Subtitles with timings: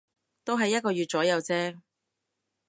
[0.43, 1.79] 都係一個月左右啫